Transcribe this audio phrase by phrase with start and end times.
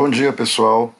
[0.00, 0.94] Bom dia, pessoal.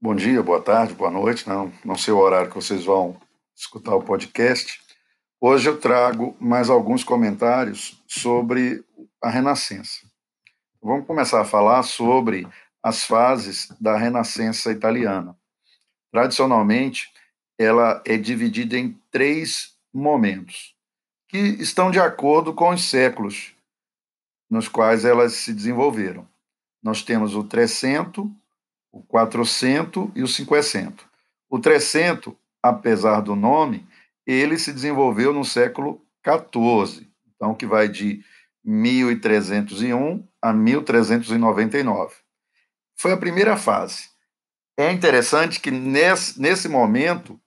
[0.00, 1.48] Bom dia, boa tarde, boa noite.
[1.48, 3.20] Não, não sei o horário que vocês vão
[3.56, 4.80] escutar o podcast.
[5.40, 8.84] Hoje eu trago mais alguns comentários sobre
[9.20, 10.06] a Renascença.
[10.80, 12.46] Vamos começar a falar sobre
[12.80, 15.36] as fases da Renascença italiana.
[16.12, 17.12] Tradicionalmente,
[17.58, 20.76] ela é dividida em três momentos,
[21.26, 23.56] que estão de acordo com os séculos
[24.48, 26.29] nos quais elas se desenvolveram
[26.82, 28.26] nós temos o 300,
[28.92, 31.04] o 400 e o 500.
[31.48, 33.86] O 300, apesar do nome,
[34.26, 38.22] ele se desenvolveu no século XIV, então que vai de
[38.64, 42.14] 1301 a 1399.
[42.96, 44.10] Foi a primeira fase.
[44.78, 47.40] É interessante que nesse, nesse momento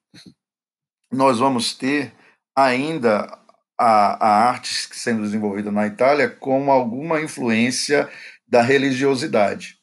[1.11, 2.13] nós vamos ter
[2.55, 3.39] ainda
[3.77, 8.09] a, a arte sendo desenvolvida na Itália com alguma influência
[8.53, 9.79] da religiosidade.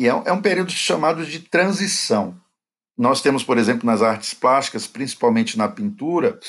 [0.00, 2.40] E é, é um período chamado de transição.
[2.96, 6.40] Nós temos, por exemplo, nas artes plásticas, principalmente na pintura,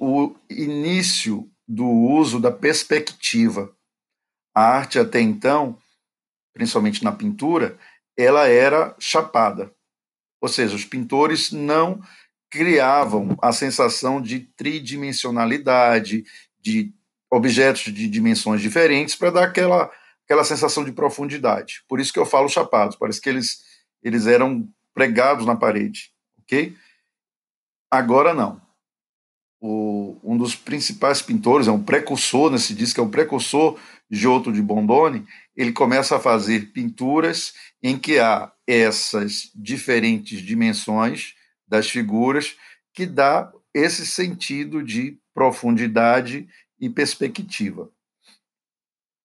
[0.00, 3.72] o início do uso da perspectiva.
[4.52, 5.78] A arte até então,
[6.52, 7.78] principalmente na pintura,
[8.18, 9.72] ela era chapada.
[10.40, 12.02] Ou seja, os pintores não
[12.50, 16.24] criavam a sensação de tridimensionalidade,
[16.60, 16.92] de
[17.30, 19.90] objetos de dimensões diferentes para dar aquela
[20.30, 21.82] aquela sensação de profundidade.
[21.88, 23.64] Por isso que eu falo chapados, parece que eles,
[24.00, 26.76] eles eram pregados na parede, ok?
[27.90, 28.62] Agora não.
[29.60, 33.76] O, um dos principais pintores, é um precursor, né, se diz que é um precursor
[34.08, 41.34] Giotto de Bondone, ele começa a fazer pinturas em que há essas diferentes dimensões
[41.66, 42.56] das figuras
[42.94, 46.48] que dá esse sentido de profundidade
[46.80, 47.90] e perspectiva.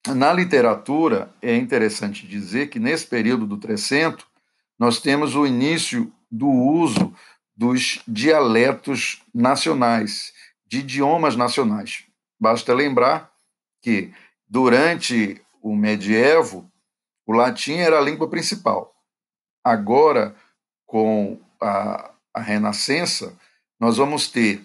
[0.08, 4.26] Na literatura, é interessante dizer que nesse período do 300,
[4.78, 7.14] nós temos o início do uso
[7.56, 10.34] dos dialetos nacionais,
[10.68, 12.04] de idiomas nacionais.
[12.40, 13.32] Basta lembrar
[13.82, 14.14] que,
[14.48, 16.70] durante o medievo,
[17.26, 18.94] o latim era a língua principal.
[19.64, 20.36] Agora,
[20.86, 23.36] com a, a Renascença,
[23.80, 24.64] nós vamos ter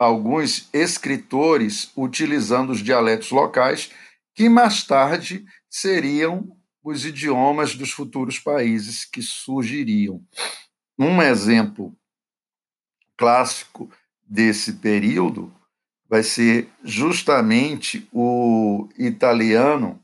[0.00, 3.90] alguns escritores utilizando os dialetos locais
[4.34, 10.24] que mais tarde seriam os idiomas dos futuros países que surgiriam.
[10.98, 11.94] Um exemplo
[13.14, 13.90] clássico
[14.22, 15.54] desse período
[16.08, 20.02] vai ser justamente o italiano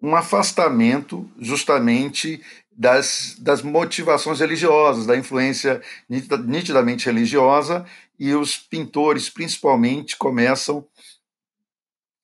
[0.02, 7.86] um afastamento justamente das, das motivações religiosas, da influência nitidamente religiosa,
[8.20, 10.86] e os pintores, principalmente, começam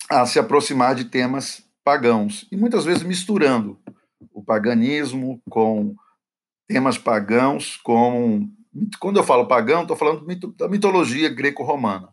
[0.10, 3.80] a se aproximar de temas pagãos, e muitas vezes misturando
[4.32, 5.96] o paganismo com
[6.68, 8.48] temas pagãos, com.
[9.00, 10.26] Quando eu falo pagão, estou falando
[10.58, 12.10] da mitologia greco-romana,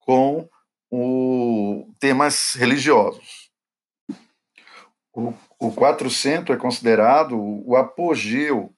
[0.00, 0.48] com
[0.90, 3.50] o, temas religiosos.
[5.12, 8.72] O, o 400 é considerado o apogeu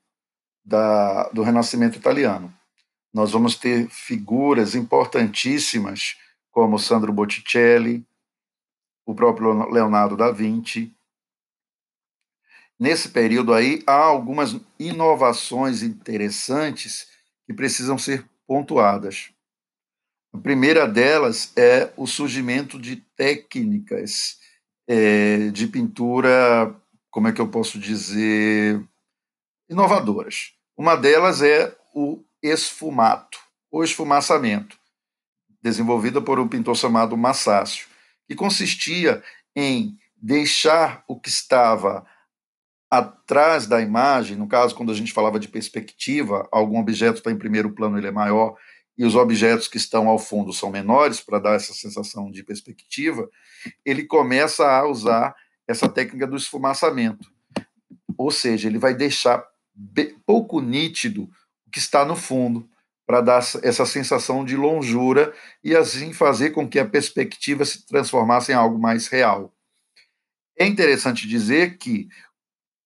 [0.64, 2.52] da, do Renascimento italiano.
[3.12, 6.16] Nós vamos ter figuras importantíssimas
[6.50, 8.06] como Sandro Botticelli,
[9.04, 10.94] o próprio Leonardo da Vinci.
[12.80, 17.06] Nesse período aí, há algumas inovações interessantes
[17.46, 19.30] que precisam ser pontuadas.
[20.32, 24.38] A primeira delas é o surgimento de técnicas
[24.88, 26.74] é, de pintura,
[27.10, 28.82] como é que eu posso dizer,
[29.68, 30.54] inovadoras.
[30.74, 33.38] Uma delas é o esfumato,
[33.70, 34.78] ou esfumaçamento,
[35.60, 37.86] desenvolvida por um pintor chamado Massácio,
[38.26, 39.22] que consistia
[39.54, 42.06] em deixar o que estava
[42.90, 47.38] atrás da imagem, no caso, quando a gente falava de perspectiva, algum objeto está em
[47.38, 48.56] primeiro plano, ele é maior,
[48.98, 53.30] e os objetos que estão ao fundo são menores, para dar essa sensação de perspectiva,
[53.84, 55.34] ele começa a usar
[55.66, 57.30] essa técnica do esfumaçamento.
[58.18, 59.42] ou seja, ele vai deixar
[60.26, 61.30] pouco nítido
[61.66, 62.68] o que está no fundo,
[63.06, 65.34] para dar essa sensação de longura
[65.64, 69.52] e assim fazer com que a perspectiva se transformasse em algo mais real.
[70.56, 72.08] É interessante dizer que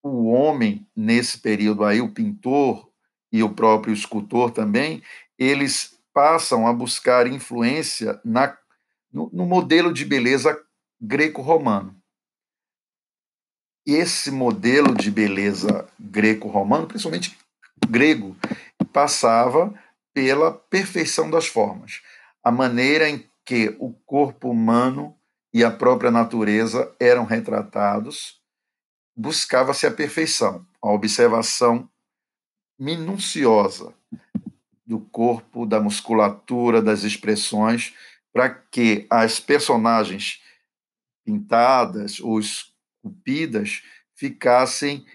[0.07, 2.87] o homem, nesse período aí, o pintor
[3.31, 5.01] e o próprio escultor também,
[5.37, 8.55] eles passam a buscar influência na,
[9.11, 10.55] no, no modelo de beleza
[11.01, 11.95] greco-romano.
[13.83, 17.35] Esse modelo de beleza greco-romano, principalmente
[17.89, 18.35] grego,
[18.93, 19.73] passava
[20.13, 22.01] pela perfeição das formas,
[22.43, 25.17] a maneira em que o corpo humano
[25.51, 28.34] e a própria natureza eram retratados,
[29.15, 31.89] buscava-se a perfeição, a observação
[32.77, 33.93] minuciosa
[34.85, 37.93] do corpo, da musculatura, das expressões,
[38.33, 40.41] para que as personagens
[41.25, 43.81] pintadas ou esculpidas
[44.13, 45.05] ficassem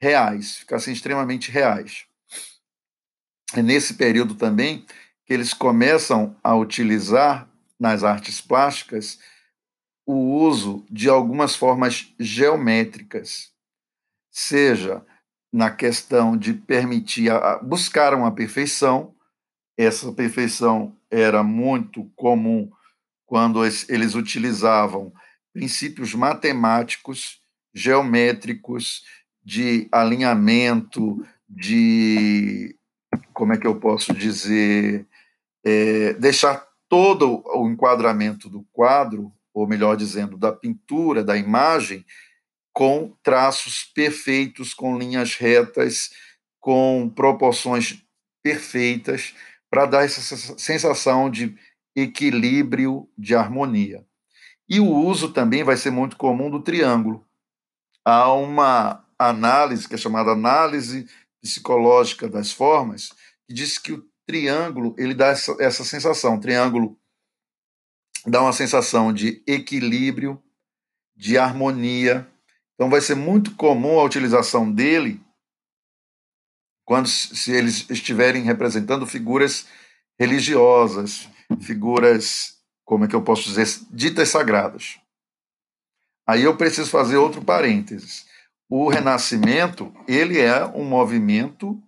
[0.00, 2.06] reais, ficassem extremamente reais.
[3.54, 4.84] É nesse período também
[5.26, 7.48] que eles começam a utilizar
[7.78, 9.18] nas artes plásticas
[10.10, 13.52] o uso de algumas formas geométricas,
[14.30, 15.04] seja
[15.52, 17.30] na questão de permitir
[17.62, 19.14] buscar uma perfeição.
[19.76, 22.70] Essa perfeição era muito comum
[23.24, 25.12] quando eles utilizavam
[25.52, 27.40] princípios matemáticos,
[27.72, 29.04] geométricos,
[29.44, 32.76] de alinhamento, de
[33.32, 35.06] como é que eu posso dizer,
[35.64, 42.04] é, deixar todo o enquadramento do quadro, ou melhor dizendo, da pintura, da imagem,
[42.72, 46.10] com traços perfeitos, com linhas retas,
[46.60, 48.02] com proporções
[48.42, 49.34] perfeitas,
[49.70, 51.56] para dar essa sensação de
[51.94, 54.04] equilíbrio, de harmonia.
[54.68, 57.26] E o uso também vai ser muito comum do triângulo.
[58.04, 61.08] Há uma análise que é chamada análise
[61.42, 63.10] psicológica das formas,
[63.46, 66.38] que diz que o triângulo ele dá essa, essa sensação.
[66.38, 66.99] Triângulo
[68.26, 70.42] dá uma sensação de equilíbrio,
[71.16, 72.28] de harmonia.
[72.74, 75.20] Então vai ser muito comum a utilização dele
[76.84, 79.66] quando se eles estiverem representando figuras
[80.18, 81.28] religiosas,
[81.60, 84.98] figuras, como é que eu posso dizer, ditas sagradas.
[86.26, 88.28] Aí eu preciso fazer outro parênteses
[88.70, 91.82] o Renascimento ele é um movimento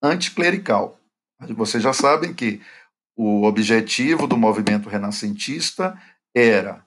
[0.00, 1.00] anticlerical.
[1.56, 2.62] Vocês já sabem que
[3.22, 5.96] o objetivo do movimento renascentista
[6.34, 6.84] era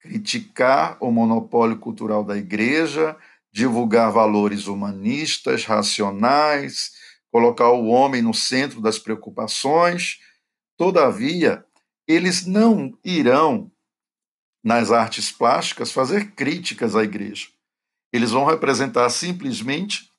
[0.00, 3.16] criticar o monopólio cultural da igreja,
[3.52, 6.92] divulgar valores humanistas, racionais,
[7.32, 10.20] colocar o homem no centro das preocupações.
[10.76, 11.64] Todavia,
[12.06, 13.70] eles não irão,
[14.62, 17.48] nas artes plásticas, fazer críticas à igreja.
[18.12, 20.12] Eles vão representar simplesmente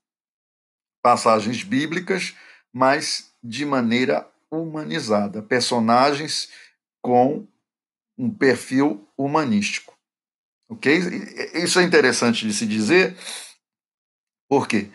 [1.02, 2.36] passagens bíblicas,
[2.74, 6.50] mas de maneira humanizada, personagens
[7.02, 7.48] com
[8.18, 9.98] um perfil humanístico.
[10.70, 11.00] Ok?
[11.54, 13.16] Isso é interessante de se dizer,
[14.50, 14.92] porque,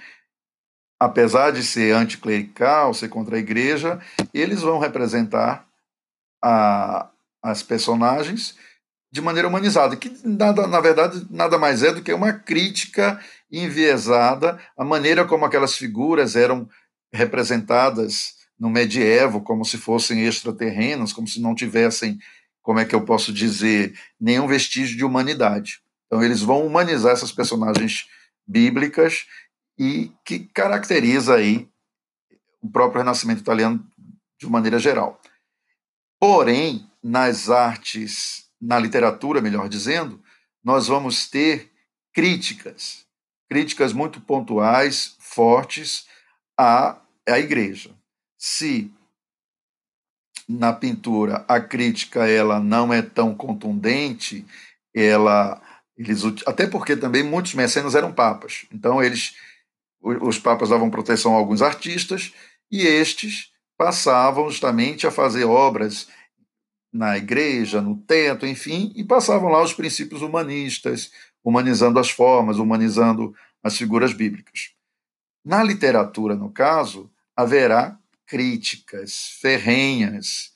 [1.01, 4.01] apesar de ser anticlerical, ser contra a igreja,
[4.33, 5.69] eles vão representar
[6.43, 7.11] a,
[7.43, 8.57] as personagens
[9.11, 13.21] de maneira humanizada, que nada, na verdade nada mais é do que uma crítica
[13.51, 16.69] enviesada à maneira como aquelas figuras eram
[17.13, 22.19] representadas no medievo, como se fossem extraterrenas, como se não tivessem,
[22.63, 25.81] como é que eu posso dizer, nenhum vestígio de humanidade.
[26.07, 28.09] Então eles vão humanizar essas personagens
[28.47, 29.27] bíblicas
[29.79, 31.69] e que caracteriza aí
[32.63, 33.85] o próprio Renascimento italiano
[34.39, 35.21] de maneira geral.
[36.19, 40.23] Porém, nas artes na literatura, melhor dizendo,
[40.63, 41.71] nós vamos ter
[42.13, 43.05] críticas,
[43.49, 46.07] críticas muito pontuais, fortes
[46.57, 47.95] à, à igreja.
[48.47, 48.93] Se
[50.47, 54.45] na pintura a crítica ela não é tão contundente,
[54.95, 55.63] ela
[55.97, 58.67] eles até porque também muitos mecenas eram papas.
[58.71, 59.35] Então eles
[59.99, 62.35] os papas davam proteção a alguns artistas
[62.71, 66.07] e estes passavam justamente a fazer obras
[66.93, 71.11] na igreja, no teto, enfim, e passavam lá os princípios humanistas,
[71.43, 74.75] humanizando as formas, humanizando as figuras bíblicas.
[75.43, 80.53] Na literatura, no caso, haverá críticas ferrenhas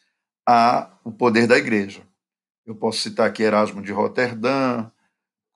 [0.46, 2.02] ao poder da igreja.
[2.66, 4.90] Eu posso citar aqui Erasmo de Roterdã,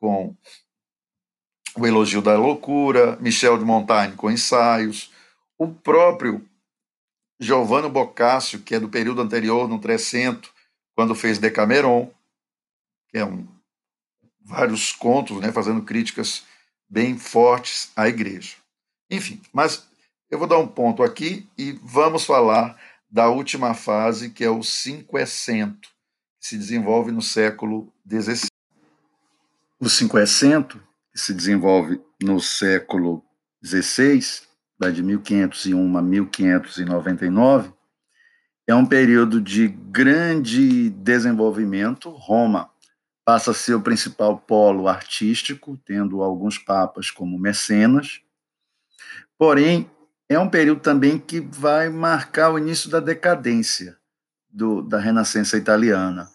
[0.01, 0.37] com
[1.77, 5.11] o Elogio da Loucura, Michel de Montaigne com Ensaios,
[5.59, 6.47] o próprio
[7.39, 10.53] Giovanni Boccaccio, que é do período anterior, no Trecento,
[10.95, 12.11] quando fez Decameron,
[13.09, 13.47] que é um,
[14.41, 16.45] vários contos, né, fazendo críticas
[16.89, 18.57] bem fortes à igreja.
[19.11, 19.89] Enfim, mas
[20.33, 24.63] eu vou dar um ponto aqui e vamos falar da última fase, que é o
[24.63, 25.91] cinquecento,
[26.41, 28.47] que se desenvolve no século XVI.
[29.79, 33.23] O cinquecento, que se desenvolve no século
[33.63, 34.21] XVI,
[34.95, 37.73] de 1501 a 1599,
[38.67, 42.09] é um período de grande desenvolvimento.
[42.09, 42.71] Roma
[43.23, 48.23] passa a ser o principal polo artístico, tendo alguns papas como mecenas.
[49.39, 49.89] Porém,
[50.35, 53.97] é um período também que vai marcar o início da decadência
[54.49, 56.31] do, da Renascença italiana,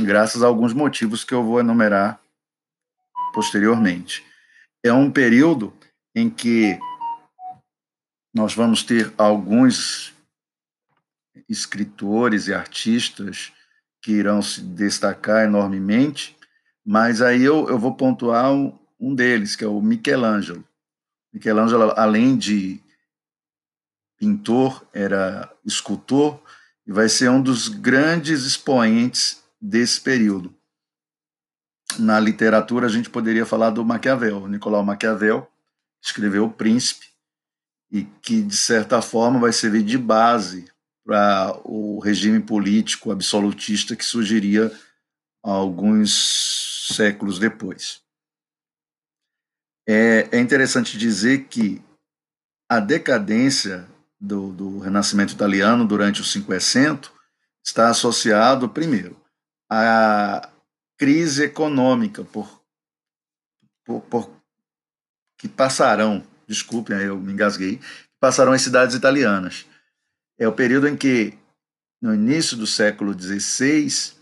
[0.00, 2.20] graças a alguns motivos que eu vou enumerar
[3.34, 4.24] posteriormente.
[4.84, 5.72] É um período
[6.14, 6.78] em que
[8.34, 10.14] nós vamos ter alguns
[11.48, 13.52] escritores e artistas
[14.00, 16.36] que irão se destacar enormemente,
[16.84, 20.64] mas aí eu, eu vou pontuar um, um deles, que é o Michelangelo.
[21.32, 22.81] Michelangelo, além de
[24.22, 26.40] pintor, era escultor
[26.86, 30.54] e vai ser um dos grandes expoentes desse período.
[31.98, 34.46] Na literatura, a gente poderia falar do Maquiavel.
[34.46, 35.50] Nicolau Maquiavel
[36.00, 37.06] escreveu O Príncipe
[37.90, 40.70] e que, de certa forma, vai servir de base
[41.04, 44.70] para o regime político absolutista que surgiria
[45.42, 48.00] alguns séculos depois.
[49.84, 51.82] É, é interessante dizer que
[52.70, 53.90] a decadência
[54.22, 57.12] do, do, Renascimento italiano durante o Cinquecento
[57.64, 59.20] está associado, primeiro,
[59.68, 60.48] à
[60.96, 62.62] crise econômica por,
[63.84, 64.30] por, por
[65.36, 67.80] que passarão, desculpem, eu me engasguei,
[68.20, 69.66] passarão as cidades italianas.
[70.38, 71.36] É o período em que,
[72.00, 74.14] no início do século XVI,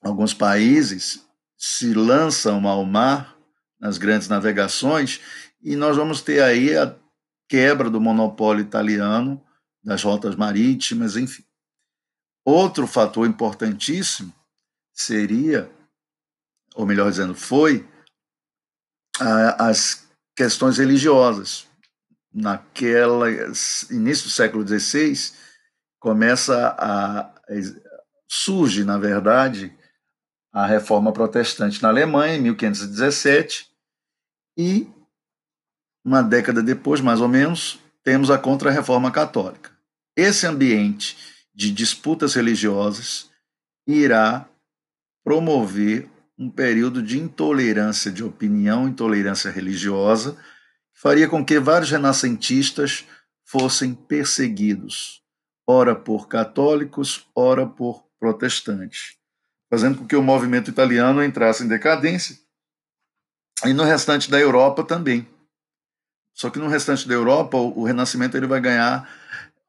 [0.00, 1.26] alguns países
[1.56, 3.36] se lançam ao mar
[3.80, 5.20] nas grandes navegações
[5.60, 6.94] e nós vamos ter aí a
[7.50, 9.44] quebra do monopólio italiano
[9.82, 11.44] das rotas marítimas, enfim.
[12.44, 14.32] Outro fator importantíssimo
[14.94, 15.68] seria,
[16.76, 17.88] ou melhor dizendo, foi
[19.18, 21.66] a, as questões religiosas
[22.32, 23.28] naquela
[23.90, 25.32] início do século XVI
[25.98, 27.34] começa a
[28.28, 29.76] surge na verdade
[30.52, 33.68] a reforma protestante na Alemanha em 1517
[34.56, 34.88] e
[36.04, 39.70] uma década depois mais ou menos temos a contra-reforma católica
[40.16, 41.16] esse ambiente
[41.54, 43.30] de disputas religiosas
[43.86, 44.48] irá
[45.24, 50.36] promover um período de intolerância de opinião, intolerância religiosa,
[50.94, 53.06] faria com que vários renascentistas
[53.44, 55.22] fossem perseguidos,
[55.66, 59.16] ora por católicos, ora por protestantes,
[59.70, 62.38] fazendo com que o movimento italiano entrasse em decadência
[63.66, 65.28] e no restante da Europa também.
[66.40, 69.06] Só que no restante da Europa, o, Renascimento ele vai ganhar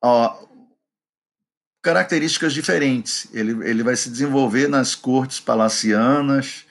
[0.02, 0.42] ó,
[1.82, 3.28] características diferentes.
[3.34, 6.66] Ele, ele vai se desenvolver nas cortes palacianas,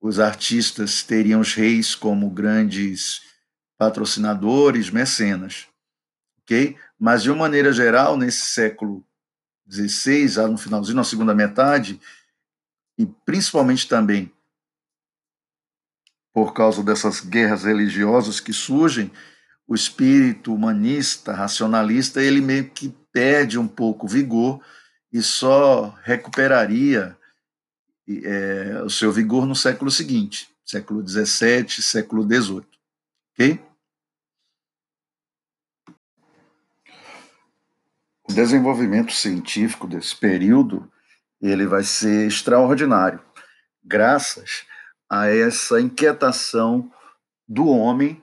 [0.00, 3.20] os artistas teriam os reis como grandes
[3.76, 5.66] patrocinadores, mecenas,
[6.42, 6.76] ok?
[6.96, 9.04] Mas de uma maneira geral, nesse século
[9.68, 12.00] XVI, no finalzinho, na segunda metade,
[12.96, 14.32] e principalmente também
[16.36, 19.10] por causa dessas guerras religiosas que surgem,
[19.66, 24.62] o espírito humanista, racionalista, ele meio que perde um pouco vigor
[25.10, 27.16] e só recuperaria
[28.06, 32.66] é, o seu vigor no século seguinte, século XVII, século XVIII.
[33.32, 33.60] Ok?
[38.28, 40.86] O desenvolvimento científico desse período
[41.40, 43.22] ele vai ser extraordinário,
[43.82, 44.66] graças
[45.08, 46.92] a essa inquietação
[47.48, 48.22] do homem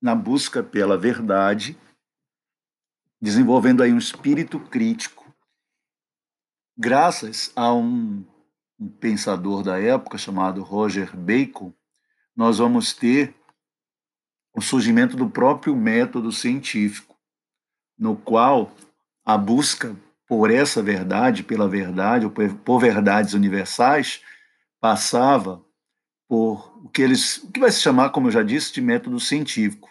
[0.00, 1.78] na busca pela verdade,
[3.20, 5.32] desenvolvendo aí um espírito crítico,
[6.76, 8.24] graças a um,
[8.78, 11.72] um pensador da época chamado Roger Bacon,
[12.34, 13.34] nós vamos ter
[14.54, 17.16] o surgimento do próprio método científico,
[17.98, 18.72] no qual
[19.24, 24.22] a busca por essa verdade, pela verdade, ou por verdades universais,
[24.80, 25.65] passava
[26.28, 29.18] por o que eles, o que vai se chamar, como eu já disse, de método
[29.20, 29.90] científico.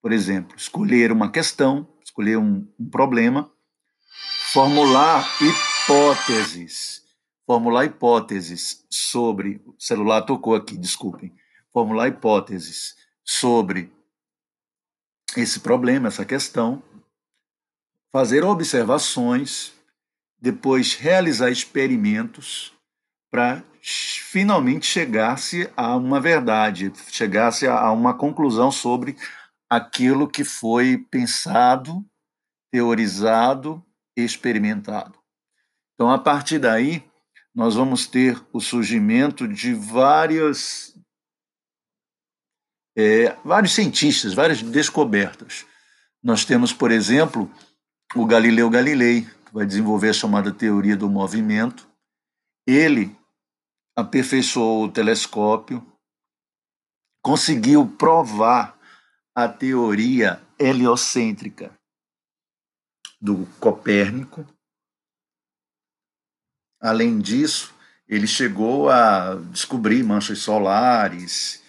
[0.00, 3.50] Por exemplo, escolher uma questão, escolher um, um problema,
[4.52, 7.02] formular hipóteses,
[7.46, 11.32] formular hipóteses sobre, o celular tocou aqui, desculpem,
[11.72, 13.92] formular hipóteses sobre
[15.36, 16.82] esse problema, essa questão,
[18.10, 19.72] fazer observações,
[20.38, 22.72] depois realizar experimentos
[23.32, 29.16] para finalmente chegar-se a uma verdade, chegar-se a uma conclusão sobre
[29.70, 32.04] aquilo que foi pensado,
[32.70, 33.82] teorizado,
[34.14, 35.18] experimentado.
[35.94, 37.02] Então, a partir daí,
[37.54, 40.94] nós vamos ter o surgimento de várias,
[42.94, 45.64] é, vários cientistas, várias descobertas.
[46.22, 47.50] Nós temos, por exemplo,
[48.14, 51.88] o Galileu Galilei, que vai desenvolver a chamada teoria do movimento.
[52.66, 53.16] Ele
[53.96, 55.86] aperfeiçoou o telescópio,
[57.22, 58.78] conseguiu provar
[59.34, 61.76] a teoria heliocêntrica
[63.20, 64.46] do Copérnico.
[66.80, 67.72] Além disso,
[68.08, 71.62] ele chegou a descobrir manchas solares,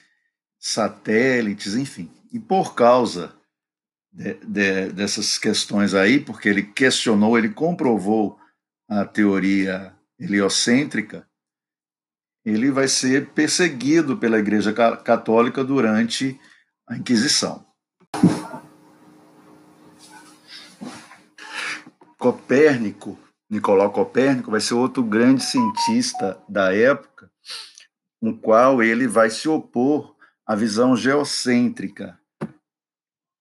[0.60, 2.12] satélites, enfim.
[2.32, 3.36] E por causa
[4.12, 8.40] de, de, dessas questões aí, porque ele questionou, ele comprovou
[8.90, 11.28] a teoria heliocêntrica,
[12.46, 16.40] ele vai ser perseguido pela Igreja Católica durante
[16.88, 17.66] a Inquisição.
[22.18, 23.20] Copérnico,
[23.50, 27.30] Nicolau Copérnico, vai ser outro grande cientista da época,
[28.22, 32.18] no qual ele vai se opor à visão geocêntrica,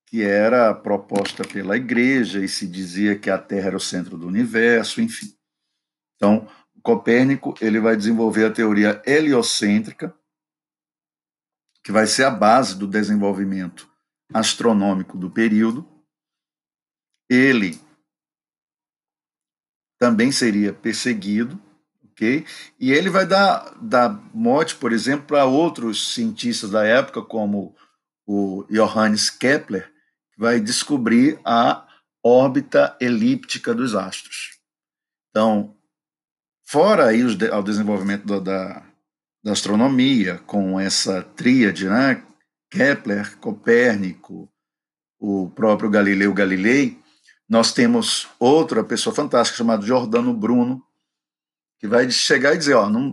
[0.09, 4.27] que era proposta pela Igreja e se dizia que a Terra era o centro do
[4.27, 5.33] universo, enfim.
[6.17, 6.49] Então,
[6.83, 10.15] Copérnico ele vai desenvolver a teoria heliocêntrica,
[11.83, 13.89] que vai ser a base do desenvolvimento
[14.33, 15.89] astronômico do período.
[17.29, 17.81] Ele
[19.99, 21.61] também seria perseguido,
[22.11, 22.45] ok?
[22.79, 27.77] E ele vai dar, dar mote, por exemplo, para outros cientistas da época, como
[28.27, 29.93] o Johannes Kepler,
[30.33, 31.87] que vai descobrir a
[32.25, 34.59] órbita elíptica dos astros.
[35.31, 35.77] Então,
[36.65, 38.83] Fora aí os, ao desenvolvimento do, da,
[39.43, 42.23] da astronomia, com essa tríade, né?
[42.71, 44.49] Kepler, Copérnico,
[45.19, 46.99] o próprio Galileu Galilei,
[47.49, 50.83] nós temos outra pessoa fantástica chamada Giordano Bruno,
[51.79, 53.11] que vai chegar e dizer, ó, não,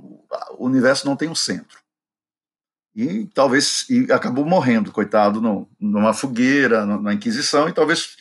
[0.58, 1.80] o universo não tem um centro.
[2.96, 8.16] E talvez e acabou morrendo, coitado, no, numa fogueira, na Inquisição, e talvez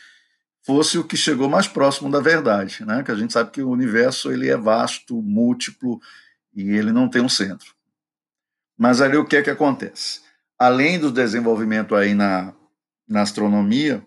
[0.69, 3.03] fosse o que chegou mais próximo da verdade, né?
[3.03, 5.99] Que a gente sabe que o universo ele é vasto, múltiplo
[6.55, 7.75] e ele não tem um centro.
[8.77, 10.21] Mas ali o que é que acontece?
[10.59, 12.53] Além do desenvolvimento aí na,
[13.09, 14.07] na astronomia,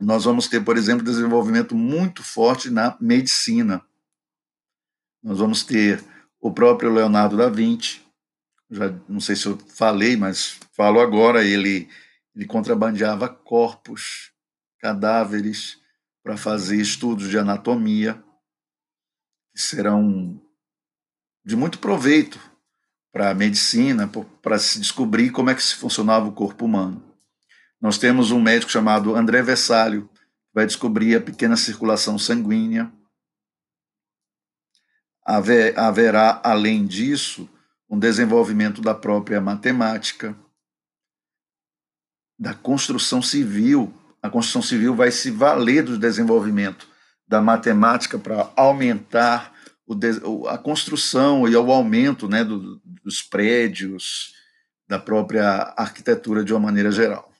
[0.00, 3.82] nós vamos ter, por exemplo, desenvolvimento muito forte na medicina.
[5.22, 6.02] Nós vamos ter
[6.40, 8.00] o próprio Leonardo da Vinci,
[8.70, 11.86] já não sei se eu falei, mas falo agora, ele,
[12.34, 14.32] ele contrabandeava corpos
[14.84, 15.80] cadáveres
[16.22, 18.22] para fazer estudos de anatomia,
[19.50, 20.38] que serão
[21.42, 22.38] de muito proveito
[23.10, 24.06] para a medicina,
[24.42, 27.02] para se descobrir como é que se funcionava o corpo humano.
[27.80, 30.20] Nós temos um médico chamado André Vessalio, que
[30.52, 32.92] vai descobrir a pequena circulação sanguínea.
[35.24, 37.48] Haverá, além disso,
[37.88, 40.36] um desenvolvimento da própria matemática,
[42.38, 43.90] da construção civil
[44.24, 46.88] a construção civil vai se valer do desenvolvimento
[47.28, 49.52] da matemática para aumentar
[49.86, 54.32] o, a construção e o aumento né, do, dos prédios,
[54.88, 57.33] da própria arquitetura de uma maneira geral.